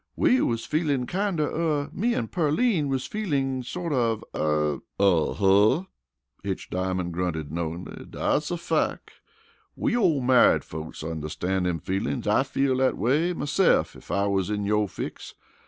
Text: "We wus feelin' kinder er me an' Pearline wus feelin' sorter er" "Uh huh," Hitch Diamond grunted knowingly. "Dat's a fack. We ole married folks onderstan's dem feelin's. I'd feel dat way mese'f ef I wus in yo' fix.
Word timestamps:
"We 0.15 0.41
wus 0.41 0.65
feelin' 0.65 1.05
kinder 1.05 1.47
er 1.47 1.91
me 1.93 2.15
an' 2.15 2.29
Pearline 2.29 2.89
wus 2.89 3.05
feelin' 3.05 3.61
sorter 3.61 4.17
er" 4.35 4.79
"Uh 4.99 5.33
huh," 5.33 5.83
Hitch 6.43 6.71
Diamond 6.71 7.13
grunted 7.13 7.51
knowingly. 7.51 8.05
"Dat's 8.09 8.49
a 8.49 8.57
fack. 8.57 9.13
We 9.75 9.95
ole 9.95 10.21
married 10.23 10.63
folks 10.63 11.03
onderstan's 11.03 11.65
dem 11.65 11.79
feelin's. 11.81 12.25
I'd 12.25 12.47
feel 12.47 12.77
dat 12.77 12.97
way 12.97 13.33
mese'f 13.33 13.95
ef 13.95 14.09
I 14.09 14.25
wus 14.25 14.49
in 14.49 14.65
yo' 14.65 14.87
fix. 14.87 15.35